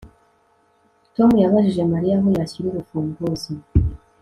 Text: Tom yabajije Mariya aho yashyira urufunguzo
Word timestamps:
Tom 1.15 1.29
yabajije 1.43 1.81
Mariya 1.93 2.15
aho 2.19 2.29
yashyira 2.39 2.67
urufunguzo 2.69 3.51